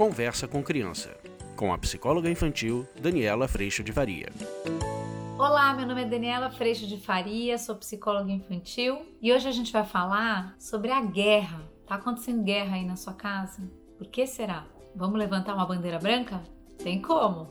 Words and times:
Conversa 0.00 0.48
com 0.48 0.62
Criança, 0.62 1.14
com 1.54 1.74
a 1.74 1.76
psicóloga 1.76 2.30
infantil 2.30 2.88
Daniela 2.98 3.46
Freixo 3.46 3.84
de 3.84 3.92
Faria. 3.92 4.32
Olá, 5.36 5.74
meu 5.74 5.86
nome 5.86 6.00
é 6.00 6.06
Daniela 6.06 6.50
Freixo 6.50 6.86
de 6.86 6.96
Faria, 6.96 7.58
sou 7.58 7.76
psicóloga 7.76 8.32
infantil 8.32 9.02
e 9.20 9.30
hoje 9.30 9.46
a 9.46 9.52
gente 9.52 9.70
vai 9.70 9.84
falar 9.84 10.56
sobre 10.58 10.90
a 10.90 11.02
guerra. 11.02 11.60
Tá 11.86 11.96
acontecendo 11.96 12.42
guerra 12.42 12.76
aí 12.76 12.86
na 12.86 12.96
sua 12.96 13.12
casa? 13.12 13.70
Por 13.98 14.06
que 14.06 14.26
será? 14.26 14.66
Vamos 14.96 15.18
levantar 15.18 15.54
uma 15.54 15.66
bandeira 15.66 15.98
branca? 15.98 16.42
Tem 16.82 17.02
como! 17.02 17.50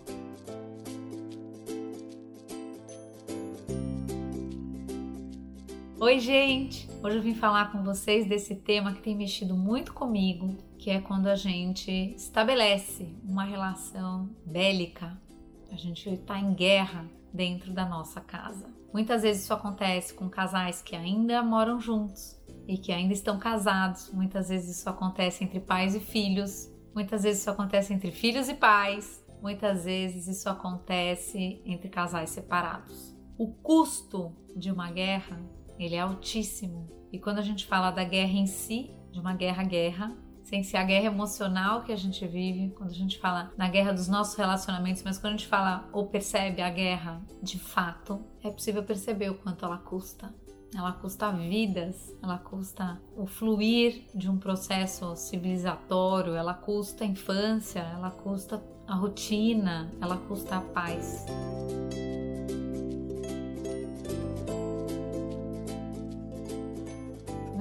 Oi, 5.99 6.19
gente! 6.19 6.89
Hoje 7.03 7.17
eu 7.17 7.21
vim 7.21 7.35
falar 7.35 7.71
com 7.71 7.83
vocês 7.83 8.25
desse 8.25 8.55
tema 8.55 8.91
que 8.91 9.03
tem 9.03 9.15
mexido 9.15 9.55
muito 9.55 9.93
comigo, 9.93 10.57
que 10.79 10.89
é 10.89 11.01
quando 11.01 11.27
a 11.27 11.35
gente 11.35 11.91
estabelece 12.15 13.13
uma 13.23 13.43
relação 13.43 14.29
bélica, 14.45 15.21
a 15.69 15.75
gente 15.75 16.09
está 16.09 16.39
em 16.39 16.53
guerra 16.53 17.05
dentro 17.33 17.73
da 17.73 17.85
nossa 17.85 18.21
casa. 18.21 18.65
Muitas 18.93 19.21
vezes 19.21 19.43
isso 19.43 19.53
acontece 19.53 20.13
com 20.13 20.29
casais 20.29 20.81
que 20.81 20.95
ainda 20.95 21.43
moram 21.43 21.81
juntos 21.81 22.39
e 22.65 22.77
que 22.77 22.93
ainda 22.93 23.13
estão 23.13 23.37
casados. 23.37 24.09
Muitas 24.11 24.47
vezes 24.47 24.77
isso 24.77 24.89
acontece 24.89 25.43
entre 25.43 25.59
pais 25.59 25.93
e 25.93 25.99
filhos. 25.99 26.71
Muitas 26.95 27.23
vezes 27.23 27.41
isso 27.41 27.51
acontece 27.51 27.93
entre 27.93 28.11
filhos 28.11 28.47
e 28.47 28.53
pais. 28.53 29.23
Muitas 29.41 29.83
vezes 29.83 30.27
isso 30.27 30.49
acontece 30.49 31.61
entre 31.65 31.89
casais 31.89 32.29
separados. 32.29 33.13
O 33.37 33.47
custo 33.47 34.33
de 34.55 34.71
uma 34.71 34.89
guerra 34.89 35.39
ele 35.77 35.95
é 35.95 35.99
altíssimo. 35.99 36.89
E 37.11 37.19
quando 37.19 37.39
a 37.39 37.43
gente 37.43 37.65
fala 37.65 37.91
da 37.91 38.03
guerra 38.03 38.33
em 38.33 38.47
si, 38.47 38.91
de 39.11 39.19
uma 39.19 39.33
guerra-guerra, 39.33 40.15
sem 40.49 40.63
ser 40.63 40.77
a 40.77 40.83
guerra 40.83 41.05
emocional 41.05 41.83
que 41.83 41.91
a 41.91 41.95
gente 41.95 42.25
vive, 42.25 42.73
quando 42.75 42.89
a 42.89 42.95
gente 42.95 43.19
fala 43.19 43.53
na 43.55 43.69
guerra 43.69 43.93
dos 43.93 44.07
nossos 44.07 44.35
relacionamentos, 44.35 45.03
mas 45.03 45.19
quando 45.19 45.33
a 45.33 45.37
gente 45.37 45.47
fala 45.47 45.87
ou 45.93 46.07
percebe 46.07 46.59
a 46.59 46.71
guerra 46.71 47.21
de 47.41 47.59
fato, 47.59 48.25
é 48.43 48.49
possível 48.49 48.81
perceber 48.81 49.29
o 49.29 49.35
quanto 49.35 49.63
ela 49.63 49.77
custa. 49.77 50.33
Ela 50.75 50.91
custa 50.91 51.31
vidas, 51.31 52.15
ela 52.21 52.39
custa 52.39 52.99
o 53.15 53.27
fluir 53.27 54.05
de 54.15 54.27
um 54.27 54.37
processo 54.37 55.15
civilizatório, 55.15 56.33
ela 56.33 56.55
custa 56.55 57.03
a 57.03 57.07
infância, 57.07 57.79
ela 57.79 58.09
custa 58.09 58.63
a 58.87 58.95
rotina, 58.95 59.91
ela 60.01 60.17
custa 60.17 60.57
a 60.57 60.61
paz. 60.61 61.27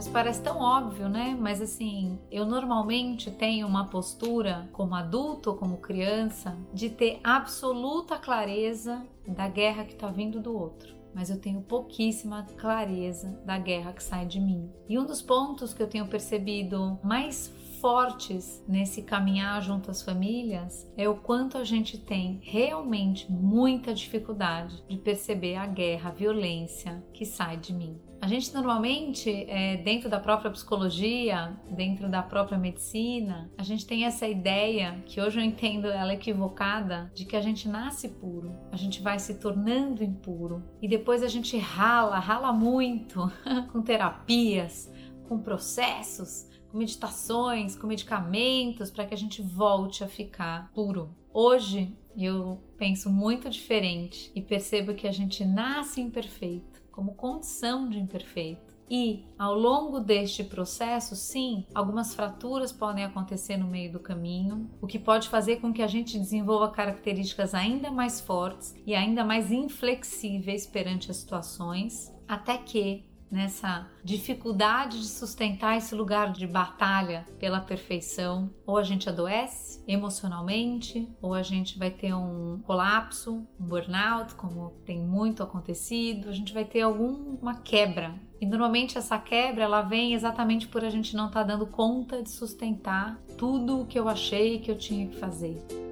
Parece 0.08 0.42
tão 0.42 0.58
óbvio, 0.58 1.08
né? 1.08 1.36
Mas 1.38 1.60
assim, 1.60 2.18
eu 2.30 2.44
normalmente 2.44 3.30
tenho 3.30 3.66
uma 3.66 3.86
postura 3.86 4.68
como 4.72 4.94
adulto 4.94 5.54
como 5.54 5.78
criança 5.78 6.56
de 6.72 6.90
ter 6.90 7.20
absoluta 7.22 8.16
clareza 8.16 9.06
da 9.26 9.48
guerra 9.48 9.84
que 9.84 9.92
está 9.92 10.08
vindo 10.08 10.40
do 10.40 10.56
outro 10.56 10.98
mas 11.14 11.30
eu 11.30 11.40
tenho 11.40 11.60
pouquíssima 11.62 12.46
clareza 12.56 13.40
da 13.44 13.58
guerra 13.58 13.92
que 13.92 14.04
sai 14.04 14.24
de 14.24 14.38
mim. 14.38 14.70
E 14.88 14.96
um 14.96 15.04
dos 15.04 15.20
pontos 15.20 15.74
que 15.74 15.82
eu 15.82 15.88
tenho 15.88 16.06
percebido 16.06 16.96
mais 17.02 17.52
fortes 17.80 18.62
nesse 18.68 19.02
caminhar 19.02 19.60
junto 19.62 19.90
às 19.90 20.02
famílias 20.02 20.90
é 20.96 21.08
o 21.08 21.16
quanto 21.16 21.56
a 21.58 21.64
gente 21.64 21.98
tem 21.98 22.40
realmente 22.42 23.30
muita 23.30 23.94
dificuldade 23.94 24.82
de 24.88 24.96
perceber 24.96 25.56
a 25.56 25.66
guerra, 25.66 26.10
a 26.10 26.12
violência 26.12 27.02
que 27.12 27.24
sai 27.24 27.56
de 27.56 27.72
mim. 27.72 27.98
A 28.20 28.27
gente 28.27 28.52
normalmente, 28.52 29.30
é, 29.48 29.77
dentro 29.77 30.08
da 30.08 30.19
própria 30.19 30.50
psicologia, 30.50 31.56
dentro 31.70 32.11
da 32.11 32.20
própria 32.20 32.58
medicina, 32.58 33.50
a 33.56 33.62
gente 33.62 33.86
tem 33.86 34.04
essa 34.04 34.26
ideia, 34.26 35.00
que 35.06 35.20
hoje 35.20 35.38
eu 35.38 35.44
entendo 35.44 35.87
ela 35.87 36.12
equivocada, 36.12 37.10
de 37.15 37.25
que 37.25 37.37
a 37.37 37.41
gente 37.41 37.69
nasce 37.69 38.09
puro, 38.09 38.53
a 38.72 38.76
gente 38.76 39.00
vai 39.00 39.20
se 39.20 39.34
tornando 39.38 40.03
impuro 40.03 40.65
e 40.82 40.88
depois 40.88 41.22
a 41.22 41.28
gente 41.28 41.56
rala, 41.56 42.19
rala 42.19 42.53
muito 42.53 43.31
com 43.72 43.82
terapias, 43.82 44.92
com 45.28 45.38
processos, 45.38 46.48
com 46.71 46.78
meditações, 46.78 47.76
com 47.76 47.87
medicamentos 47.87 48.91
para 48.91 49.06
que 49.06 49.15
a 49.15 49.19
gente 49.19 49.41
volte 49.41 50.03
a 50.03 50.09
ficar 50.09 50.71
puro. 50.75 51.15
Hoje 51.32 51.97
eu 52.16 52.60
penso 52.76 53.09
muito 53.09 53.48
diferente 53.48 54.32
e 54.34 54.42
percebo 54.42 54.92
que 54.92 55.06
a 55.06 55.12
gente 55.12 55.44
nasce 55.44 56.00
imperfeito 56.00 56.78
como 56.98 57.14
condição 57.14 57.88
de 57.88 57.97
imperfeito. 57.97 58.76
E 58.91 59.25
ao 59.38 59.54
longo 59.54 60.00
deste 60.00 60.42
processo, 60.42 61.14
sim, 61.14 61.64
algumas 61.72 62.12
fraturas 62.12 62.72
podem 62.72 63.04
acontecer 63.04 63.56
no 63.56 63.69
meio 63.69 63.92
do 63.92 64.00
caminho, 64.00 64.69
o 64.82 64.86
que 64.88 64.98
pode 64.98 65.28
fazer 65.28 65.60
com 65.60 65.72
que 65.72 65.81
a 65.81 65.86
gente 65.86 66.19
desenvolva 66.19 66.72
características 66.72 67.54
ainda 67.54 67.88
mais 67.92 68.20
fortes 68.20 68.75
e 68.84 68.97
ainda 68.97 69.22
mais 69.22 69.53
inflexíveis 69.53 70.66
perante 70.66 71.09
as 71.09 71.19
situações, 71.19 72.12
até 72.26 72.59
que 72.59 73.04
nessa 73.31 73.87
dificuldade 74.03 75.00
de 75.00 75.09
sustentar 75.09 75.77
esse 75.77 75.94
lugar 75.94 76.33
de 76.33 76.47
batalha 76.47 77.27
pela 77.39 77.61
perfeição, 77.61 78.50
ou 78.66 78.77
a 78.77 78.83
gente 78.83 79.09
adoece 79.09 79.83
emocionalmente, 79.87 81.09
ou 81.21 81.34
a 81.34 81.43
gente 81.43 81.78
vai 81.78 81.91
ter 81.91 82.15
um 82.15 82.61
colapso, 82.65 83.47
um 83.61 83.65
burnout, 83.65 84.34
como 84.34 84.71
tem 84.84 85.00
muito 85.00 85.43
acontecido, 85.43 86.28
a 86.28 86.33
gente 86.33 86.53
vai 86.53 86.65
ter 86.65 86.83
alguma 86.83 87.55
quebra. 87.56 88.15
E 88.41 88.47
normalmente 88.47 88.97
essa 88.97 89.19
quebra 89.19 89.65
ela 89.65 89.83
vem 89.83 90.15
exatamente 90.15 90.69
por 90.69 90.84
a 90.84 90.91
gente 90.91 91.16
não 91.16 91.27
estar 91.27 91.41
tá 91.41 91.47
dando 91.47 91.66
conta 91.66 92.22
de 92.22 92.31
sustentar 92.31 93.19
tudo 93.37 93.81
o 93.81 93.87
que 93.87 93.99
eu 93.99 94.09
achei 94.09 94.59
que 94.60 94.71
eu 94.71 94.78
tinha 94.78 95.09
que 95.09 95.16
fazer. 95.16 95.88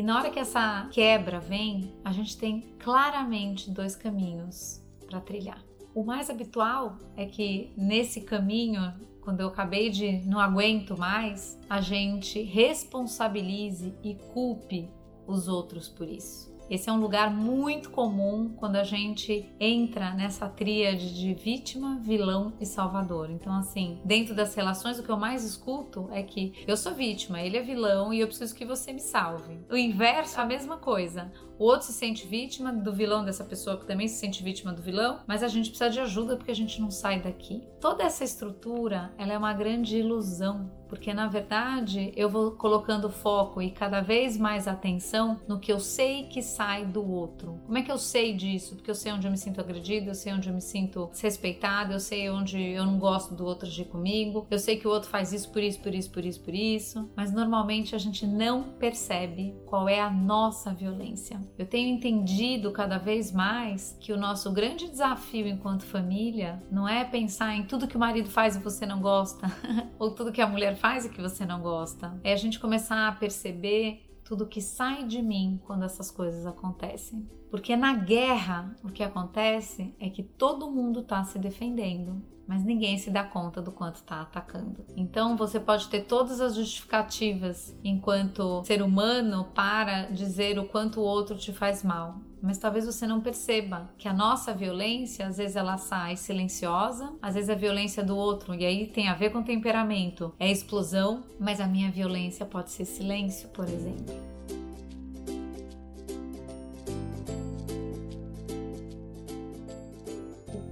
E 0.00 0.02
na 0.02 0.16
hora 0.16 0.30
que 0.30 0.38
essa 0.38 0.88
quebra 0.90 1.38
vem, 1.38 1.92
a 2.02 2.10
gente 2.10 2.34
tem 2.38 2.74
claramente 2.78 3.70
dois 3.70 3.94
caminhos 3.94 4.82
para 5.06 5.20
trilhar. 5.20 5.62
O 5.94 6.02
mais 6.02 6.30
habitual 6.30 6.96
é 7.18 7.26
que 7.26 7.70
nesse 7.76 8.22
caminho, 8.22 8.94
quando 9.20 9.42
eu 9.42 9.48
acabei 9.48 9.90
de 9.90 10.22
não 10.26 10.40
aguento 10.40 10.96
mais, 10.96 11.60
a 11.68 11.82
gente 11.82 12.42
responsabilize 12.42 13.94
e 14.02 14.14
culpe 14.32 14.88
os 15.26 15.48
outros 15.48 15.86
por 15.86 16.08
isso. 16.08 16.49
Esse 16.70 16.88
é 16.88 16.92
um 16.92 17.00
lugar 17.00 17.34
muito 17.34 17.90
comum 17.90 18.54
quando 18.56 18.76
a 18.76 18.84
gente 18.84 19.52
entra 19.58 20.14
nessa 20.14 20.48
tríade 20.48 21.12
de 21.18 21.34
vítima, 21.34 21.98
vilão 22.00 22.52
e 22.60 22.64
salvador. 22.64 23.28
Então, 23.28 23.52
assim, 23.52 23.98
dentro 24.04 24.36
das 24.36 24.54
relações, 24.54 24.96
o 24.96 25.02
que 25.02 25.10
eu 25.10 25.16
mais 25.16 25.44
escuto 25.44 26.08
é 26.12 26.22
que 26.22 26.52
eu 26.68 26.76
sou 26.76 26.94
vítima, 26.94 27.42
ele 27.42 27.56
é 27.56 27.60
vilão 27.60 28.14
e 28.14 28.20
eu 28.20 28.28
preciso 28.28 28.54
que 28.54 28.64
você 28.64 28.92
me 28.92 29.00
salve. 29.00 29.58
O 29.68 29.76
inverso, 29.76 30.40
a 30.40 30.44
mesma 30.44 30.76
coisa. 30.76 31.32
O 31.58 31.64
outro 31.64 31.88
se 31.88 31.92
sente 31.92 32.24
vítima 32.24 32.72
do 32.72 32.92
vilão 32.92 33.24
dessa 33.24 33.44
pessoa 33.44 33.76
que 33.76 33.84
também 33.84 34.06
se 34.06 34.20
sente 34.20 34.40
vítima 34.40 34.72
do 34.72 34.80
vilão, 34.80 35.18
mas 35.26 35.42
a 35.42 35.48
gente 35.48 35.70
precisa 35.70 35.90
de 35.90 35.98
ajuda 35.98 36.36
porque 36.36 36.52
a 36.52 36.56
gente 36.56 36.80
não 36.80 36.90
sai 36.90 37.20
daqui. 37.20 37.64
Toda 37.80 38.04
essa 38.04 38.22
estrutura, 38.22 39.12
ela 39.18 39.32
é 39.32 39.36
uma 39.36 39.52
grande 39.52 39.98
ilusão, 39.98 40.70
porque 40.90 41.14
na 41.14 41.28
verdade 41.28 42.12
eu 42.16 42.28
vou 42.28 42.50
colocando 42.50 43.08
foco 43.08 43.62
e 43.62 43.70
cada 43.70 44.00
vez 44.00 44.36
mais 44.36 44.66
atenção 44.66 45.40
no 45.46 45.60
que 45.60 45.72
eu 45.72 45.78
sei 45.78 46.24
que 46.24 46.42
sai 46.42 46.84
do 46.84 47.08
outro. 47.08 47.60
Como 47.64 47.78
é 47.78 47.82
que 47.82 47.92
eu 47.92 47.96
sei 47.96 48.34
disso? 48.34 48.74
Porque 48.74 48.90
eu 48.90 48.94
sei 48.94 49.12
onde 49.12 49.26
eu 49.26 49.30
me 49.30 49.38
sinto 49.38 49.60
agredida, 49.60 50.10
eu 50.10 50.14
sei 50.14 50.32
onde 50.32 50.48
eu 50.48 50.54
me 50.54 50.60
sinto 50.60 51.08
desrespeitada, 51.12 51.94
eu 51.94 52.00
sei 52.00 52.28
onde 52.28 52.60
eu 52.60 52.84
não 52.84 52.98
gosto 52.98 53.34
do 53.34 53.44
outro 53.44 53.68
agir 53.68 53.84
comigo, 53.84 54.46
eu 54.50 54.58
sei 54.58 54.76
que 54.76 54.88
o 54.88 54.90
outro 54.90 55.08
faz 55.08 55.32
isso 55.32 55.50
por 55.50 55.62
isso, 55.62 55.78
por 55.80 55.94
isso, 55.94 56.10
por 56.10 56.24
isso, 56.24 56.40
por 56.40 56.54
isso, 56.54 57.10
mas 57.16 57.32
normalmente 57.32 57.94
a 57.94 57.98
gente 57.98 58.26
não 58.26 58.64
percebe 58.64 59.54
qual 59.66 59.88
é 59.88 60.00
a 60.00 60.10
nossa 60.10 60.74
violência. 60.74 61.40
Eu 61.56 61.66
tenho 61.66 61.88
entendido 61.88 62.72
cada 62.72 62.98
vez 62.98 63.30
mais 63.30 63.96
que 64.00 64.12
o 64.12 64.16
nosso 64.16 64.50
grande 64.50 64.88
desafio 64.88 65.46
enquanto 65.46 65.84
família 65.84 66.60
não 66.70 66.88
é 66.88 67.04
pensar 67.04 67.54
em 67.54 67.62
tudo 67.62 67.86
que 67.86 67.96
o 67.96 68.00
marido 68.00 68.28
faz 68.28 68.56
e 68.56 68.58
você 68.58 68.84
não 68.84 69.00
gosta, 69.00 69.46
ou 69.98 70.10
tudo 70.10 70.32
que 70.32 70.40
a 70.40 70.46
mulher 70.48 70.76
faz 70.80 71.04
e 71.04 71.10
que 71.10 71.20
você 71.20 71.44
não 71.44 71.60
gosta. 71.60 72.18
É 72.24 72.32
a 72.32 72.36
gente 72.36 72.58
começar 72.58 73.06
a 73.06 73.12
perceber 73.12 74.02
tudo 74.24 74.46
que 74.46 74.62
sai 74.62 75.04
de 75.04 75.20
mim 75.20 75.60
quando 75.66 75.84
essas 75.84 76.10
coisas 76.10 76.46
acontecem. 76.46 77.28
Porque 77.50 77.76
na 77.76 77.94
guerra, 77.94 78.74
o 78.82 78.88
que 78.88 79.02
acontece 79.02 79.94
é 79.98 80.08
que 80.08 80.22
todo 80.22 80.70
mundo 80.70 81.00
está 81.00 81.24
se 81.24 81.38
defendendo 81.38 82.22
mas 82.50 82.64
ninguém 82.64 82.98
se 82.98 83.12
dá 83.12 83.22
conta 83.22 83.62
do 83.62 83.70
quanto 83.70 83.94
está 83.94 84.22
atacando. 84.22 84.84
Então 84.96 85.36
você 85.36 85.60
pode 85.60 85.86
ter 85.86 86.00
todas 86.00 86.40
as 86.40 86.56
justificativas 86.56 87.78
enquanto 87.84 88.64
ser 88.64 88.82
humano 88.82 89.46
para 89.54 90.06
dizer 90.10 90.58
o 90.58 90.64
quanto 90.64 90.98
o 90.98 91.04
outro 91.04 91.38
te 91.38 91.52
faz 91.52 91.84
mal. 91.84 92.16
Mas 92.42 92.58
talvez 92.58 92.86
você 92.86 93.06
não 93.06 93.20
perceba 93.20 93.88
que 93.96 94.08
a 94.08 94.12
nossa 94.12 94.52
violência, 94.52 95.28
às 95.28 95.36
vezes 95.36 95.54
ela 95.54 95.78
sai 95.78 96.16
silenciosa, 96.16 97.12
às 97.22 97.36
vezes 97.36 97.50
a 97.50 97.54
violência 97.54 98.02
do 98.02 98.16
outro, 98.16 98.52
e 98.52 98.66
aí 98.66 98.88
tem 98.88 99.06
a 99.06 99.14
ver 99.14 99.30
com 99.30 99.44
temperamento, 99.44 100.34
é 100.36 100.50
explosão, 100.50 101.22
mas 101.38 101.60
a 101.60 101.68
minha 101.68 101.88
violência 101.88 102.44
pode 102.44 102.72
ser 102.72 102.84
silêncio, 102.84 103.48
por 103.50 103.68
exemplo. 103.68 104.59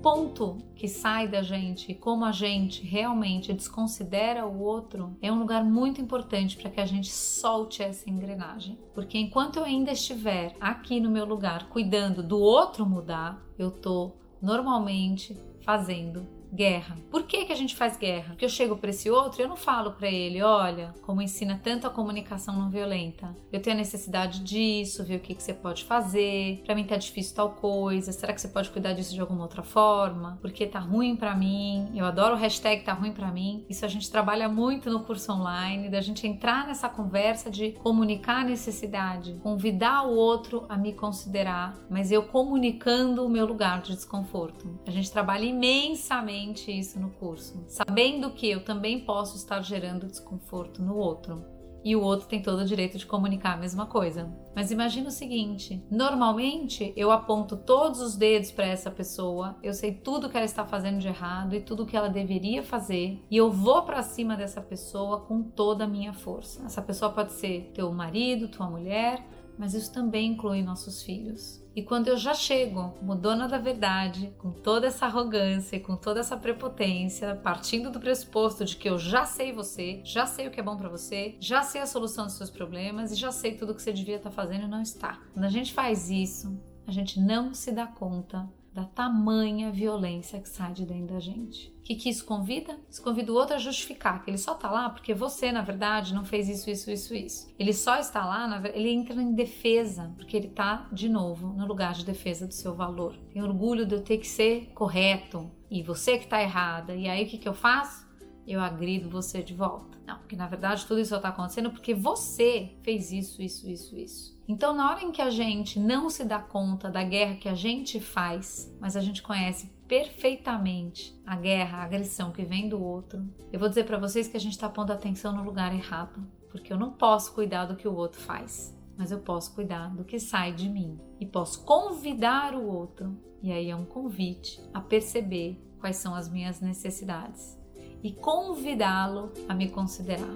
Ponto 0.09 0.57
que 0.75 0.89
sai 0.89 1.29
da 1.29 1.43
gente 1.43 1.93
como 1.93 2.25
a 2.25 2.33
gente 2.33 2.83
realmente 2.83 3.53
desconsidera 3.53 4.47
o 4.47 4.59
outro 4.59 5.15
é 5.21 5.31
um 5.31 5.39
lugar 5.39 5.63
muito 5.63 6.01
importante 6.01 6.57
para 6.57 6.71
que 6.71 6.81
a 6.81 6.87
gente 6.87 7.11
solte 7.11 7.83
essa 7.83 8.09
engrenagem. 8.09 8.79
Porque 8.95 9.19
enquanto 9.19 9.57
eu 9.59 9.65
ainda 9.65 9.93
estiver 9.93 10.57
aqui 10.59 10.99
no 10.99 11.11
meu 11.11 11.27
lugar 11.27 11.69
cuidando 11.69 12.23
do 12.23 12.39
outro 12.39 12.87
mudar, 12.87 13.39
eu 13.59 13.71
tô 13.71 14.13
normalmente 14.41 15.39
fazendo 15.61 16.27
guerra. 16.53 16.97
Por 17.11 17.25
que, 17.25 17.45
que 17.45 17.53
a 17.53 17.57
gente 17.57 17.77
faz 17.77 17.97
guerra? 17.97 18.31
Porque 18.31 18.45
eu 18.45 18.49
chego 18.49 18.77
para 18.77 18.91
esse 18.91 19.11
outro 19.11 19.41
e 19.41 19.45
eu 19.45 19.49
não 19.49 19.57
falo 19.57 19.93
para 19.93 20.09
ele, 20.09 20.43
olha, 20.43 20.95
como 21.03 21.23
ensina 21.23 21.61
tanto 21.63 21.87
a 21.87 21.91
comunicação 21.91 22.57
não 22.57 22.71
violenta. 22.71 23.37
Eu 23.53 23.61
tenho 23.61 23.77
a 23.77 23.79
necessidade 23.79 24.41
disso, 24.41 25.05
ver 25.05 25.17
o 25.17 25.21
que, 25.21 25.35
que 25.35 25.43
você 25.43 25.55
pode 25.55 25.85
fazer. 25.85 26.63
Para 26.65 26.75
mim 26.75 26.85
tá 26.85 26.97
difícil 26.97 27.37
tal 27.37 27.51
coisa. 27.51 28.13
Será 28.13 28.33
que 28.33 28.41
você 28.41 28.49
pode 28.49 28.71
cuidar 28.71 28.93
disso 28.93 29.15
de 29.15 29.21
alguma 29.21 29.43
outra 29.43 29.63
forma? 29.63 30.39
Porque 30.41 30.67
tá 30.67 30.79
ruim 30.79 31.17
para 31.17 31.35
mim. 31.35 31.91
Eu 31.95 32.05
adoro 32.05 32.35
o 32.35 32.39
hashtag 32.39 32.83
tá 32.83 32.93
ruim 32.93 33.13
para 33.13 33.31
mim. 33.31 33.65
Isso 33.69 33.85
a 33.85 33.89
gente 33.89 34.11
trabalha 34.11 34.49
muito 34.49 34.91
no 34.91 35.01
curso 35.01 35.33
online, 35.33 35.89
da 35.89 36.01
gente 36.01 36.27
entrar 36.27 36.67
nessa 36.67 36.89
conversa 36.89 37.51
de 37.51 37.73
comunicar 37.73 38.43
a 38.43 38.45
necessidade, 38.45 39.39
convidar 39.43 40.07
o 40.07 40.15
outro 40.15 40.65
a 40.69 40.77
me 40.77 40.93
considerar, 40.93 41.79
mas 41.91 42.11
eu 42.11 42.23
comunicando 42.23 43.25
o 43.25 43.29
meu 43.29 43.47
lugar 43.47 43.83
de 43.83 43.95
desconforto. 43.95 44.79
A 44.87 44.91
gente 44.91 45.11
trabalha 45.11 45.45
imensamente 45.45 46.38
isso 46.71 47.01
no 47.01 47.11
curso, 47.11 47.65
sabendo 47.69 48.31
que 48.31 48.49
eu 48.49 48.65
também 48.65 49.01
posso 49.01 49.37
estar 49.37 49.61
gerando 49.63 50.07
desconforto 50.07 50.83
no 50.83 50.97
outro. 50.97 51.45
E 51.85 51.95
o 51.95 52.03
outro 52.03 52.27
tem 52.27 52.43
todo 52.43 52.61
o 52.61 52.65
direito 52.65 52.99
de 52.99 53.07
comunicar 53.07 53.55
a 53.55 53.57
mesma 53.57 53.87
coisa. 53.87 54.31
Mas 54.55 54.71
imagina 54.71 55.09
o 55.09 55.13
seguinte: 55.13 55.83
normalmente 55.91 56.93
eu 56.97 57.11
aponto 57.11 57.57
todos 57.57 58.01
os 58.01 58.17
dedos 58.17 58.51
para 58.51 58.67
essa 58.67 58.91
pessoa, 58.91 59.57
eu 59.63 59.73
sei 59.73 59.93
tudo 59.93 60.29
que 60.29 60.37
ela 60.37 60.45
está 60.45 60.67
fazendo 60.67 60.99
de 60.99 61.07
errado 61.07 61.55
e 61.55 61.61
tudo 61.61 61.87
que 61.87 61.97
ela 61.97 62.09
deveria 62.09 62.63
fazer, 62.63 63.25
e 63.31 63.37
eu 63.37 63.51
vou 63.51 63.83
para 63.83 64.03
cima 64.03 64.37
dessa 64.37 64.61
pessoa 64.61 65.21
com 65.21 65.43
toda 65.43 65.85
a 65.85 65.89
minha 65.89 66.13
força. 66.13 66.65
Essa 66.67 66.83
pessoa 66.83 67.13
pode 67.13 67.33
ser 67.33 67.71
teu 67.73 67.93
marido, 67.93 68.49
tua 68.49 68.69
mulher, 68.69 69.25
mas 69.59 69.75
isso 69.75 69.93
também 69.93 70.33
inclui 70.33 70.63
nossos 70.63 71.03
filhos. 71.03 71.63
E 71.75 71.83
quando 71.83 72.09
eu 72.09 72.17
já 72.17 72.35
chego, 72.35 72.95
mudona 73.03 73.47
da 73.47 73.59
verdade, 73.59 74.33
com 74.39 74.51
toda 74.51 74.87
essa 74.87 75.07
arrogância 75.07 75.77
e 75.77 75.81
com 75.81 75.97
toda 75.97 76.21
essa 76.21 76.37
prepotência, 76.37 77.37
partindo 77.37 77.91
do 77.91 78.01
pressuposto 78.01 78.65
de 78.65 78.77
que 78.77 78.89
eu 78.89 78.99
já 78.99 79.25
sei 79.25 79.53
você, 79.53 80.01
já 80.05 80.27
sei 80.27 80.49
o 80.49 80.51
que 80.51 80.59
é 80.59 80.63
bom 80.63 80.77
para 80.77 80.89
você, 80.89 81.37
já 81.39 81.63
sei 81.63 81.81
a 81.81 81.87
solução 81.87 82.27
dos 82.27 82.35
seus 82.35 82.51
problemas 82.51 83.13
e 83.13 83.15
já 83.15 83.31
sei 83.31 83.55
tudo 83.55 83.73
o 83.73 83.75
que 83.75 83.83
você 83.83 83.93
devia 83.93 84.17
estar 84.17 84.31
tá 84.31 84.35
fazendo 84.35 84.65
e 84.65 84.69
não 84.69 84.83
está. 84.83 85.21
Quando 85.33 85.45
a 85.45 85.51
gente 85.51 85.73
faz 85.73 86.11
isso, 86.11 86.59
a 86.87 86.91
gente 86.91 87.21
não 87.21 87.55
se 87.55 87.71
dá 87.71 87.87
conta 87.87 88.49
da 88.79 88.85
tamanha 88.85 89.73
violência 89.73 90.39
que 90.41 90.49
sai 90.49 90.73
de 90.73 90.87
dentro 90.87 91.15
da 91.15 91.19
gente. 91.19 91.69
O 91.81 91.83
que, 91.83 91.97
que 91.97 92.09
isso 92.09 92.25
convida? 92.25 92.79
Isso 92.89 93.03
convida 93.03 93.33
o 93.33 93.35
outro 93.35 93.57
a 93.57 93.59
justificar 93.59 94.23
que 94.23 94.31
ele 94.31 94.39
só 94.39 94.55
tá 94.55 94.71
lá 94.71 94.89
porque 94.89 95.13
você, 95.13 95.51
na 95.51 95.63
verdade, 95.63 96.15
não 96.15 96.25
fez 96.25 96.49
isso, 96.49 96.71
isso, 96.71 96.89
isso, 96.89 97.13
isso. 97.13 97.55
Ele 97.59 97.73
só 97.73 97.99
está 97.99 98.25
lá, 98.25 98.63
ele 98.73 98.91
entra 98.91 99.21
em 99.21 99.35
defesa, 99.35 100.15
porque 100.17 100.37
ele 100.37 100.49
tá, 100.49 100.87
de 100.93 101.09
novo, 101.09 101.49
no 101.49 101.67
lugar 101.67 101.95
de 101.95 102.05
defesa 102.05 102.47
do 102.47 102.55
seu 102.55 102.73
valor. 102.73 103.17
Tem 103.33 103.43
orgulho 103.43 103.85
de 103.85 103.97
eu 103.97 104.03
ter 104.03 104.19
que 104.19 104.29
ser 104.29 104.71
correto 104.75 105.51
e 105.69 105.83
você 105.83 106.17
que 106.17 106.29
tá 106.29 106.41
errada. 106.41 106.95
E 106.95 107.09
aí 107.09 107.25
o 107.25 107.29
que, 107.29 107.39
que 107.39 107.49
eu 107.49 107.55
faço? 107.55 108.08
Eu 108.49 108.61
agrido 108.61 109.11
você 109.11 109.43
de 109.43 109.53
volta. 109.53 109.99
Não, 110.07 110.17
porque 110.17 110.35
na 110.35 110.47
verdade 110.47 110.87
tudo 110.87 111.01
isso 111.01 111.11
só 111.11 111.21
tá 111.21 111.29
acontecendo 111.29 111.71
porque 111.71 111.95
você 111.95 112.73
fez 112.83 113.13
isso, 113.13 113.43
isso, 113.43 113.69
isso, 113.69 113.95
isso. 113.95 114.39
Então, 114.49 114.73
na 114.73 114.91
hora 114.91 115.03
em 115.03 115.13
que 115.13 115.21
a 115.21 115.29
gente 115.29 115.79
não 115.79 116.09
se 116.09 116.25
dá 116.25 116.39
conta 116.39 116.91
da 116.91 117.05
guerra 117.05 117.37
que 117.37 117.51
a 117.51 117.55
gente 117.55 118.01
faz, 118.01 118.75
mas 118.81 118.97
a 118.97 119.03
gente 119.03 119.23
conhece 119.23 119.71
perfeitamente 119.87 121.15
a 121.27 121.37
guerra, 121.37 121.79
a 121.79 121.85
agressão 121.85 122.33
que 122.33 122.43
vem 122.43 122.71
do 122.71 122.83
outro, 122.83 123.23
eu 123.53 123.61
vou 123.61 123.69
dizer 123.69 123.85
para 123.85 123.99
vocês 123.99 124.27
que 124.27 124.39
a 124.39 124.41
gente 124.41 124.53
está 124.53 124.67
pondo 124.67 124.91
atenção 124.91 125.35
no 125.35 125.45
lugar 125.45 125.75
errado, 125.75 126.27
porque 126.51 126.73
eu 126.73 126.79
não 126.79 126.93
posso 126.93 127.35
cuidar 127.35 127.67
do 127.67 127.77
que 127.77 127.87
o 127.87 127.95
outro 127.95 128.19
faz, 128.19 128.75
mas 128.97 129.11
eu 129.11 129.19
posso 129.19 129.55
cuidar 129.55 129.95
do 129.95 130.05
que 130.05 130.19
sai 130.19 130.55
de 130.55 130.71
mim 130.71 130.99
e 131.21 131.27
posso 131.27 131.63
convidar 131.67 132.55
o 132.55 132.67
outro, 132.67 133.15
e 133.43 133.53
aí 133.53 133.69
é 133.69 133.77
um 133.77 133.85
convite 133.85 134.59
a 134.73 134.81
perceber 134.81 135.63
quais 135.79 135.97
são 135.97 136.15
as 136.15 136.31
minhas 136.31 136.59
necessidades 136.63 137.59
e 138.03 138.13
convidá-lo 138.13 139.33
a 139.49 139.55
me 139.55 139.69
considerar. 139.69 140.35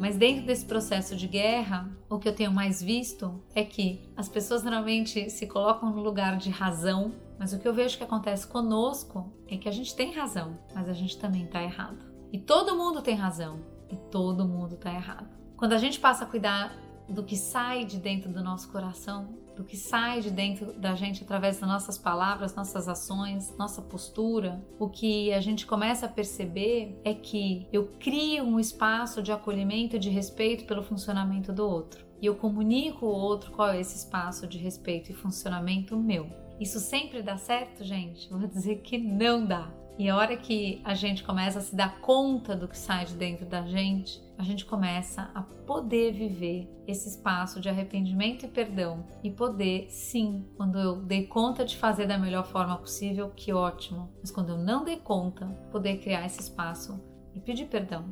Mas 0.00 0.16
dentro 0.16 0.46
desse 0.46 0.64
processo 0.64 1.14
de 1.14 1.26
guerra, 1.26 1.86
o 2.08 2.18
que 2.18 2.26
eu 2.26 2.34
tenho 2.34 2.50
mais 2.50 2.82
visto 2.82 3.38
é 3.54 3.62
que 3.62 4.00
as 4.16 4.30
pessoas 4.30 4.62
normalmente 4.62 5.28
se 5.28 5.46
colocam 5.46 5.90
no 5.90 6.00
lugar 6.00 6.38
de 6.38 6.48
razão, 6.48 7.12
mas 7.38 7.52
o 7.52 7.58
que 7.58 7.68
eu 7.68 7.74
vejo 7.74 7.98
que 7.98 8.04
acontece 8.04 8.46
conosco 8.46 9.30
é 9.46 9.58
que 9.58 9.68
a 9.68 9.72
gente 9.72 9.94
tem 9.94 10.14
razão, 10.14 10.58
mas 10.74 10.88
a 10.88 10.94
gente 10.94 11.18
também 11.18 11.44
está 11.44 11.62
errado. 11.62 11.98
E 12.32 12.38
todo 12.38 12.74
mundo 12.74 13.02
tem 13.02 13.14
razão, 13.14 13.60
e 13.90 13.96
todo 13.96 14.48
mundo 14.48 14.74
está 14.74 14.90
errado. 14.90 15.28
Quando 15.54 15.74
a 15.74 15.78
gente 15.78 16.00
passa 16.00 16.24
a 16.24 16.26
cuidar 16.26 16.74
do 17.06 17.22
que 17.22 17.36
sai 17.36 17.84
de 17.84 17.98
dentro 17.98 18.32
do 18.32 18.42
nosso 18.42 18.70
coração, 18.72 19.28
do 19.60 19.64
que 19.64 19.76
sai 19.76 20.22
de 20.22 20.30
dentro 20.30 20.72
da 20.72 20.94
gente 20.94 21.22
através 21.22 21.60
das 21.60 21.68
nossas 21.68 21.98
palavras, 21.98 22.54
nossas 22.54 22.88
ações, 22.88 23.54
nossa 23.58 23.82
postura, 23.82 24.64
o 24.78 24.88
que 24.88 25.30
a 25.34 25.40
gente 25.40 25.66
começa 25.66 26.06
a 26.06 26.08
perceber 26.08 26.98
é 27.04 27.12
que 27.12 27.68
eu 27.70 27.88
crio 28.00 28.44
um 28.44 28.58
espaço 28.58 29.22
de 29.22 29.30
acolhimento 29.30 29.96
e 29.96 29.98
de 29.98 30.08
respeito 30.08 30.64
pelo 30.64 30.82
funcionamento 30.82 31.52
do 31.52 31.68
outro. 31.68 32.06
E 32.22 32.26
eu 32.26 32.36
comunico 32.36 33.04
ao 33.04 33.12
outro 33.12 33.50
qual 33.50 33.68
é 33.68 33.80
esse 33.80 33.98
espaço 33.98 34.46
de 34.46 34.56
respeito 34.56 35.12
e 35.12 35.14
funcionamento 35.14 35.94
meu. 35.94 36.26
Isso 36.58 36.80
sempre 36.80 37.22
dá 37.22 37.36
certo, 37.36 37.84
gente? 37.84 38.30
Vou 38.30 38.46
dizer 38.46 38.76
que 38.76 38.96
não 38.96 39.44
dá. 39.44 39.70
E 39.98 40.08
a 40.08 40.16
hora 40.16 40.36
que 40.36 40.80
a 40.84 40.94
gente 40.94 41.22
começa 41.22 41.58
a 41.58 41.62
se 41.62 41.76
dar 41.76 42.00
conta 42.00 42.56
do 42.56 42.66
que 42.66 42.78
sai 42.78 43.04
de 43.04 43.14
dentro 43.14 43.44
da 43.44 43.62
gente, 43.62 44.22
a 44.38 44.42
gente 44.42 44.64
começa 44.64 45.30
a 45.34 45.42
poder 45.42 46.12
viver 46.12 46.66
esse 46.86 47.08
espaço 47.08 47.60
de 47.60 47.68
arrependimento 47.68 48.44
e 48.44 48.48
perdão 48.48 49.04
e 49.22 49.30
poder, 49.30 49.86
sim, 49.90 50.46
quando 50.56 50.78
eu 50.78 50.96
dei 51.02 51.26
conta 51.26 51.64
de 51.64 51.76
fazer 51.76 52.06
da 52.06 52.16
melhor 52.16 52.46
forma 52.46 52.76
possível, 52.78 53.30
que 53.36 53.52
ótimo, 53.52 54.10
mas 54.20 54.30
quando 54.30 54.50
eu 54.50 54.58
não 54.58 54.84
dei 54.84 54.96
conta, 54.96 55.46
poder 55.70 55.98
criar 55.98 56.24
esse 56.24 56.40
espaço 56.40 56.98
e 57.34 57.40
pedir 57.40 57.66
perdão, 57.66 58.06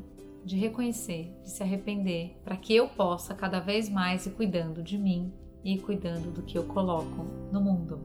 de 0.44 0.56
reconhecer, 0.56 1.34
de 1.42 1.50
se 1.50 1.62
arrepender, 1.62 2.36
para 2.44 2.56
que 2.56 2.74
eu 2.74 2.88
possa 2.88 3.34
cada 3.34 3.60
vez 3.60 3.88
mais 3.88 4.26
ir 4.26 4.30
cuidando 4.30 4.82
de 4.82 4.96
mim 4.96 5.32
e 5.64 5.78
cuidando 5.78 6.30
do 6.30 6.42
que 6.42 6.56
eu 6.56 6.64
coloco 6.64 7.24
no 7.52 7.60
mundo. 7.60 8.00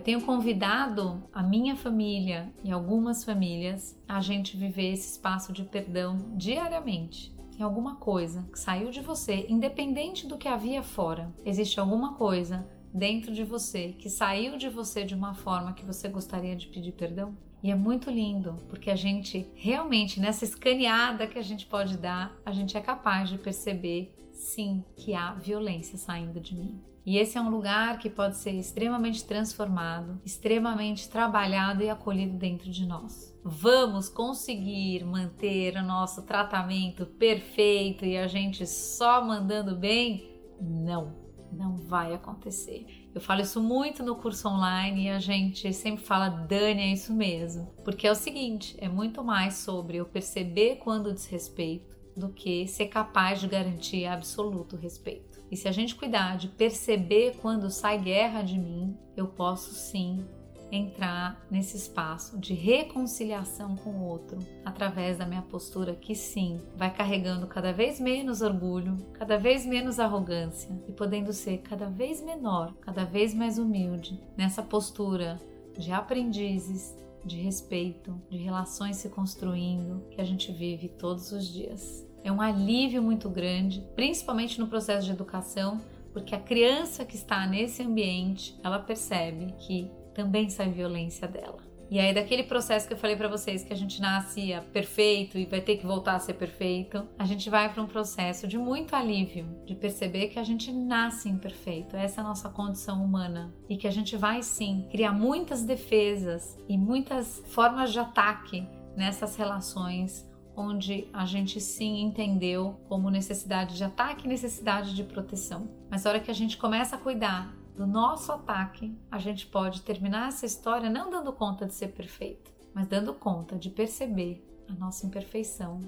Eu 0.00 0.04
tenho 0.04 0.22
convidado 0.22 1.22
a 1.30 1.42
minha 1.42 1.76
família 1.76 2.50
e 2.64 2.72
algumas 2.72 3.22
famílias 3.22 3.94
a 4.08 4.18
gente 4.22 4.56
viver 4.56 4.94
esse 4.94 5.12
espaço 5.12 5.52
de 5.52 5.62
perdão 5.62 6.16
diariamente. 6.38 7.36
Tem 7.52 7.62
alguma 7.62 7.96
coisa 7.96 8.48
que 8.50 8.58
saiu 8.58 8.90
de 8.90 9.02
você, 9.02 9.44
independente 9.46 10.26
do 10.26 10.38
que 10.38 10.48
havia 10.48 10.82
fora. 10.82 11.30
Existe 11.44 11.78
alguma 11.78 12.14
coisa 12.14 12.66
dentro 12.94 13.34
de 13.34 13.44
você 13.44 13.94
que 13.98 14.08
saiu 14.08 14.56
de 14.56 14.70
você 14.70 15.04
de 15.04 15.14
uma 15.14 15.34
forma 15.34 15.74
que 15.74 15.84
você 15.84 16.08
gostaria 16.08 16.56
de 16.56 16.68
pedir 16.68 16.92
perdão? 16.92 17.36
E 17.62 17.70
é 17.70 17.74
muito 17.74 18.10
lindo, 18.10 18.56
porque 18.70 18.90
a 18.90 18.96
gente 18.96 19.50
realmente, 19.54 20.18
nessa 20.18 20.46
escaneada 20.46 21.26
que 21.26 21.38
a 21.38 21.42
gente 21.42 21.66
pode 21.66 21.98
dar, 21.98 22.34
a 22.46 22.52
gente 22.52 22.74
é 22.74 22.80
capaz 22.80 23.28
de 23.28 23.36
perceber, 23.36 24.16
sim, 24.40 24.84
que 24.96 25.14
há 25.14 25.34
violência 25.34 25.98
saindo 25.98 26.40
de 26.40 26.56
mim. 26.56 26.80
E 27.04 27.16
esse 27.16 27.38
é 27.38 27.40
um 27.40 27.50
lugar 27.50 27.98
que 27.98 28.10
pode 28.10 28.36
ser 28.36 28.52
extremamente 28.52 29.24
transformado, 29.24 30.20
extremamente 30.24 31.08
trabalhado 31.08 31.82
e 31.82 31.88
acolhido 31.88 32.36
dentro 32.36 32.70
de 32.70 32.86
nós. 32.86 33.34
Vamos 33.42 34.08
conseguir 34.08 35.04
manter 35.04 35.76
o 35.76 35.82
nosso 35.82 36.22
tratamento 36.22 37.06
perfeito 37.06 38.04
e 38.04 38.18
a 38.18 38.26
gente 38.26 38.66
só 38.66 39.24
mandando 39.24 39.74
bem? 39.76 40.38
Não, 40.60 41.16
não 41.50 41.76
vai 41.76 42.12
acontecer. 42.12 42.86
Eu 43.14 43.20
falo 43.20 43.40
isso 43.40 43.62
muito 43.62 44.02
no 44.02 44.16
curso 44.16 44.46
online 44.48 45.06
e 45.06 45.10
a 45.10 45.18
gente 45.18 45.72
sempre 45.72 46.04
fala, 46.04 46.28
Dani, 46.28 46.82
é 46.82 46.92
isso 46.92 47.14
mesmo. 47.14 47.74
Porque 47.82 48.06
é 48.06 48.12
o 48.12 48.14
seguinte: 48.14 48.76
é 48.78 48.88
muito 48.88 49.24
mais 49.24 49.54
sobre 49.54 49.96
eu 49.96 50.04
perceber 50.04 50.76
quando 50.76 51.14
desrespeito 51.14 51.99
do 52.20 52.28
que 52.28 52.68
ser 52.68 52.86
capaz 52.86 53.40
de 53.40 53.48
garantir 53.48 54.06
absoluto 54.06 54.76
respeito. 54.76 55.42
E 55.50 55.56
se 55.56 55.66
a 55.66 55.72
gente 55.72 55.96
cuidar 55.96 56.36
de 56.36 56.46
perceber 56.46 57.38
quando 57.42 57.70
sai 57.70 57.98
guerra 57.98 58.42
de 58.42 58.56
mim, 58.56 58.96
eu 59.16 59.26
posso 59.26 59.74
sim 59.74 60.24
entrar 60.70 61.44
nesse 61.50 61.76
espaço 61.76 62.38
de 62.38 62.54
reconciliação 62.54 63.74
com 63.74 63.90
o 63.90 64.04
outro 64.04 64.38
através 64.64 65.18
da 65.18 65.26
minha 65.26 65.42
postura 65.42 65.96
que 65.96 66.14
sim 66.14 66.60
vai 66.76 66.94
carregando 66.94 67.48
cada 67.48 67.72
vez 67.72 67.98
menos 67.98 68.40
orgulho, 68.40 68.96
cada 69.14 69.36
vez 69.36 69.66
menos 69.66 69.98
arrogância 69.98 70.70
e 70.86 70.92
podendo 70.92 71.32
ser 71.32 71.58
cada 71.58 71.86
vez 71.86 72.22
menor, 72.22 72.72
cada 72.80 73.04
vez 73.04 73.34
mais 73.34 73.58
humilde 73.58 74.22
nessa 74.36 74.62
postura 74.62 75.40
de 75.76 75.90
aprendizes 75.90 76.94
de 77.24 77.36
respeito, 77.36 78.20
de 78.30 78.38
relações 78.38 78.96
se 78.96 79.08
construindo 79.08 80.06
que 80.10 80.20
a 80.20 80.24
gente 80.24 80.52
vive 80.52 80.88
todos 80.88 81.32
os 81.32 81.46
dias. 81.52 82.06
É 82.22 82.30
um 82.30 82.40
alívio 82.40 83.02
muito 83.02 83.28
grande, 83.28 83.84
principalmente 83.94 84.58
no 84.58 84.66
processo 84.66 85.06
de 85.06 85.12
educação, 85.12 85.80
porque 86.12 86.34
a 86.34 86.40
criança 86.40 87.04
que 87.04 87.16
está 87.16 87.46
nesse 87.46 87.82
ambiente, 87.82 88.58
ela 88.62 88.78
percebe 88.78 89.54
que 89.58 89.90
também 90.14 90.50
sai 90.50 90.70
violência 90.70 91.26
dela. 91.26 91.70
E 91.90 91.98
aí, 91.98 92.14
daquele 92.14 92.44
processo 92.44 92.86
que 92.86 92.94
eu 92.94 92.98
falei 92.98 93.16
para 93.16 93.26
vocês 93.26 93.64
que 93.64 93.72
a 93.72 93.76
gente 93.76 94.00
nasce 94.00 94.52
perfeito 94.72 95.36
e 95.36 95.44
vai 95.44 95.60
ter 95.60 95.76
que 95.76 95.84
voltar 95.84 96.14
a 96.14 96.20
ser 96.20 96.34
perfeito, 96.34 97.04
a 97.18 97.24
gente 97.24 97.50
vai 97.50 97.72
para 97.72 97.82
um 97.82 97.86
processo 97.86 98.46
de 98.46 98.56
muito 98.56 98.94
alívio, 98.94 99.44
de 99.66 99.74
perceber 99.74 100.28
que 100.28 100.38
a 100.38 100.44
gente 100.44 100.70
nasce 100.72 101.28
imperfeito, 101.28 101.96
essa 101.96 102.20
é 102.20 102.22
a 102.22 102.28
nossa 102.28 102.48
condição 102.48 103.04
humana, 103.04 103.52
e 103.68 103.76
que 103.76 103.88
a 103.88 103.90
gente 103.90 104.16
vai 104.16 104.40
sim 104.40 104.86
criar 104.88 105.10
muitas 105.10 105.64
defesas 105.64 106.56
e 106.68 106.78
muitas 106.78 107.42
formas 107.46 107.92
de 107.92 107.98
ataque 107.98 108.64
nessas 108.96 109.34
relações 109.34 110.29
onde 110.60 111.08
a 111.12 111.24
gente 111.24 111.60
sim 111.60 112.00
entendeu 112.00 112.80
como 112.88 113.10
necessidade 113.10 113.76
de 113.76 113.84
ataque 113.84 114.26
e 114.26 114.28
necessidade 114.28 114.94
de 114.94 115.02
proteção. 115.02 115.68
Mas 115.90 116.04
a 116.04 116.10
hora 116.10 116.20
que 116.20 116.30
a 116.30 116.34
gente 116.34 116.58
começa 116.58 116.96
a 116.96 116.98
cuidar 116.98 117.54
do 117.74 117.86
nosso 117.86 118.30
ataque, 118.30 118.94
a 119.10 119.18
gente 119.18 119.46
pode 119.46 119.82
terminar 119.82 120.28
essa 120.28 120.44
história 120.44 120.90
não 120.90 121.10
dando 121.10 121.32
conta 121.32 121.66
de 121.66 121.74
ser 121.74 121.88
perfeito, 121.88 122.52
mas 122.74 122.86
dando 122.86 123.14
conta 123.14 123.56
de 123.56 123.70
perceber 123.70 124.46
a 124.68 124.74
nossa 124.74 125.06
imperfeição 125.06 125.80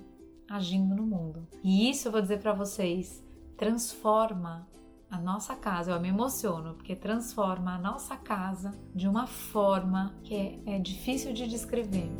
agindo 0.48 0.94
no 0.94 1.06
mundo. 1.06 1.46
E 1.62 1.90
isso 1.90 2.08
eu 2.08 2.12
vou 2.12 2.20
dizer 2.20 2.40
para 2.40 2.52
vocês, 2.52 3.22
transforma 3.56 4.66
a 5.10 5.18
nossa 5.18 5.54
casa. 5.54 5.92
Eu 5.92 6.00
me 6.00 6.08
emociono 6.08 6.74
porque 6.74 6.96
transforma 6.96 7.74
a 7.74 7.78
nossa 7.78 8.16
casa 8.16 8.72
de 8.94 9.06
uma 9.06 9.26
forma 9.26 10.14
que 10.24 10.34
é, 10.34 10.76
é 10.76 10.78
difícil 10.78 11.32
de 11.32 11.46
descrever. 11.46 12.10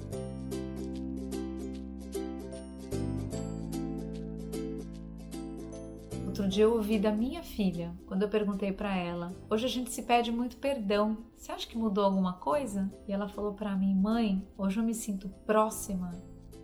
Outro 6.33 6.49
dia 6.49 6.65
eu 6.65 6.73
ouvi 6.73 6.99
da 6.99 7.13
minha 7.13 7.43
filha, 7.43 7.93
quando 8.07 8.23
eu 8.23 8.29
perguntei 8.29 8.73
para 8.73 8.97
ela: 8.97 9.37
"Hoje 9.51 9.67
a 9.67 9.69
gente 9.69 9.91
se 9.91 10.03
pede 10.03 10.33
muito 10.33 10.57
perdão. 10.57 11.19
Você 11.37 11.53
acha 11.53 11.69
que 11.69 11.77
mudou 11.77 12.03
alguma 12.03 12.33
coisa?" 12.33 12.91
E 13.07 13.13
ela 13.13 13.29
falou 13.29 13.53
para 13.53 13.77
mim: 13.77 13.95
"Mãe, 13.95 14.43
hoje 14.57 14.81
eu 14.81 14.83
me 14.83 14.95
sinto 14.95 15.29
próxima 15.45 16.11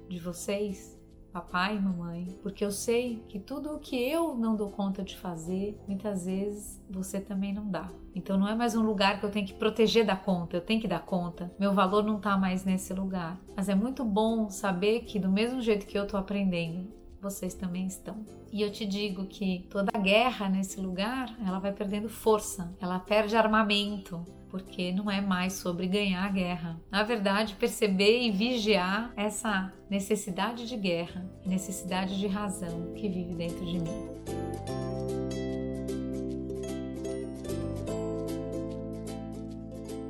de 0.09 0.19
vocês, 0.19 0.99
papai 1.31 1.77
e 1.77 1.81
mamãe, 1.81 2.35
porque 2.43 2.65
eu 2.65 2.71
sei 2.71 3.23
que 3.29 3.39
tudo 3.39 3.75
o 3.75 3.79
que 3.79 3.95
eu 3.95 4.35
não 4.35 4.57
dou 4.57 4.71
conta 4.71 5.03
de 5.03 5.19
fazer, 5.19 5.79
muitas 5.87 6.25
vezes 6.25 6.83
você 6.89 7.21
também 7.21 7.53
não 7.53 7.71
dá. 7.71 7.91
Então 8.15 8.39
não 8.39 8.49
é 8.49 8.55
mais 8.55 8.75
um 8.75 8.83
lugar 8.83 9.21
que 9.21 9.27
eu 9.27 9.31
tenho 9.31 9.47
que 9.47 9.53
proteger 9.53 10.07
da 10.07 10.17
conta, 10.17 10.57
eu 10.57 10.63
tenho 10.63 10.81
que 10.81 10.89
dar 10.89 11.05
conta. 11.05 11.53
Meu 11.61 11.75
valor 11.75 12.03
não 12.03 12.19
tá 12.19 12.39
mais 12.39 12.65
nesse 12.65 12.95
lugar. 12.95 13.39
Mas 13.55 13.69
é 13.69 13.75
muito 13.75 14.03
bom 14.03 14.49
saber 14.49 15.01
que 15.01 15.19
do 15.19 15.29
mesmo 15.29 15.61
jeito 15.61 15.87
que 15.87 15.99
eu 15.99 16.07
tô 16.07 16.17
aprendendo, 16.17 16.97
vocês 17.21 17.55
também 17.55 17.87
estão. 17.87 18.25
E 18.53 18.63
eu 18.63 18.71
te 18.71 18.87
digo 18.87 19.27
que 19.27 19.67
toda 19.71 19.99
guerra 19.99 20.49
nesse 20.49 20.81
lugar, 20.81 21.35
ela 21.45 21.59
vai 21.59 21.73
perdendo 21.73 22.09
força, 22.09 22.73
ela 22.81 22.99
perde 22.99 23.37
armamento, 23.37 24.25
porque 24.49 24.93
não 24.93 25.11
é 25.11 25.21
mais 25.21 25.55
sobre 25.55 25.87
ganhar 25.87 26.25
a 26.25 26.29
guerra. 26.31 26.81
Na 26.91 27.03
verdade, 27.03 27.55
perceber 27.55 28.23
e 28.23 28.31
vigiar 28.31 29.13
essa 29.17 29.73
necessidade 29.91 30.67
de 30.67 30.77
guerra, 30.77 31.25
necessidade 31.45 32.19
de 32.19 32.27
razão 32.27 32.93
que 32.95 33.09
vive 33.09 33.35
dentro 33.35 33.65
de 33.67 33.79
mim. 33.79 34.09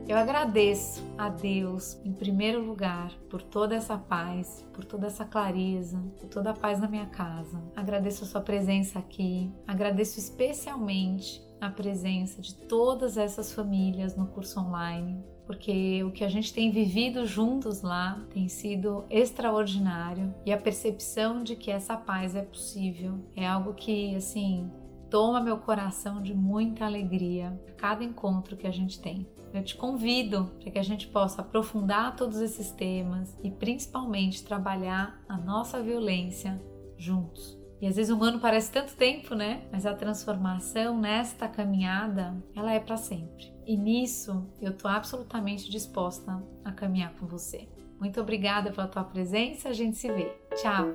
Eu 0.09 0.17
agradeço 0.17 1.08
a 1.18 1.28
Deus, 1.28 2.00
em 2.04 2.12
primeiro 2.12 2.64
lugar, 2.64 3.12
por 3.28 3.42
toda 3.42 3.75
essa 3.75 3.98
paz, 3.98 4.64
por 4.72 4.84
toda 4.84 5.08
essa 5.08 5.25
clareza, 5.25 5.98
por 6.16 6.28
toda 6.28 6.50
a 6.50 6.54
paz 6.54 6.78
na 6.80 6.87
minha 6.87 7.06
casa. 7.06 7.60
Agradeço 7.75 8.22
a 8.22 8.26
sua 8.26 8.40
presença 8.40 9.00
aqui. 9.00 9.52
Agradeço 9.66 10.20
especialmente 10.20 11.42
a 11.60 11.68
presença 11.68 12.40
de 12.40 12.54
todas 12.54 13.16
essas 13.16 13.52
famílias 13.52 14.16
no 14.16 14.28
curso 14.28 14.60
online, 14.60 15.20
porque 15.44 16.04
o 16.04 16.12
que 16.12 16.22
a 16.22 16.28
gente 16.28 16.54
tem 16.54 16.70
vivido 16.70 17.26
juntos 17.26 17.82
lá 17.82 18.25
tem 18.30 18.48
sido 18.48 19.04
extraordinário 19.10 20.32
e 20.46 20.52
a 20.52 20.58
percepção 20.58 21.42
de 21.42 21.56
que 21.56 21.68
essa 21.68 21.96
paz 21.96 22.37
é 22.37 22.42
possível 22.42 23.18
é 23.34 23.44
algo 23.44 23.75
que, 23.75 24.14
assim, 24.14 24.70
toma 25.10 25.40
meu 25.40 25.58
coração 25.58 26.22
de 26.22 26.32
muita 26.32 26.84
alegria 26.84 27.58
cada 27.76 28.04
encontro 28.04 28.56
que 28.56 28.66
a 28.66 28.70
gente 28.70 29.00
tem. 29.00 29.26
Eu 29.52 29.64
te 29.64 29.76
convido 29.76 30.52
para 30.61 30.71
que 30.71 30.78
a 30.78 30.83
gente 30.83 31.09
possa 31.09 31.40
aprofundar 31.40 32.17
todos 32.17 32.40
esses 32.40 32.71
temas 32.71 33.37
e 33.43 33.50
principalmente 33.50 34.45
trabalhar 34.45 35.23
a 35.28 35.37
nossa 35.37 35.83
violência 35.83 36.61
juntos. 36.97 37.59
E 37.81 37.87
às 37.87 37.97
vezes 37.97 38.12
um 38.12 38.23
ano 38.23 38.40
parece 38.40 38.73
tanto 38.73 38.97
tempo, 38.97 39.35
né? 39.35 39.62
Mas 39.71 39.87
a 39.87 39.95
transformação 39.95 40.99
nesta 40.99 41.47
caminhada, 41.49 42.37
ela 42.55 42.73
é 42.73 42.81
para 42.81 42.97
sempre. 42.97 43.52
E 43.64 43.76
nisso 43.76 44.49
eu 44.61 44.76
tô 44.76 44.88
absolutamente 44.88 45.71
disposta 45.71 46.43
a 46.64 46.73
caminhar 46.73 47.14
com 47.14 47.26
você. 47.26 47.69
Muito 48.00 48.21
obrigada 48.21 48.73
pela 48.73 48.88
tua 48.88 49.05
presença, 49.05 49.69
a 49.69 49.73
gente 49.73 49.97
se 49.97 50.11
vê. 50.11 50.33
Tchau. 50.57 50.93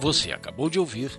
Você 0.00 0.32
acabou 0.32 0.68
de 0.68 0.78
ouvir 0.78 1.18